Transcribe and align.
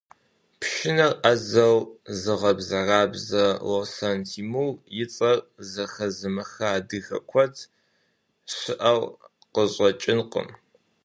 Пшынэр 0.59 1.13
ӏэзэу 1.21 1.77
зыгъэбзэрабзэ 2.21 3.45
Лосэн 3.69 4.19
Тимур 4.29 4.73
и 5.01 5.03
цӏэр 5.13 5.39
зэхэзымыха 5.71 6.67
адыгэ 6.77 7.17
куэд 7.29 7.55
щыӏэу 8.55 9.01
къыщӏэкӏынкъым. 9.53 10.49